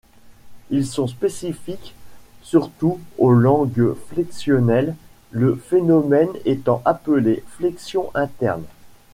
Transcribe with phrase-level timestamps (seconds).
[0.71, 1.93] Ils sont spécifiques
[2.41, 4.95] surtout aux langues flexionnelles,
[5.29, 8.63] le phénomène étant appelé flexion interne.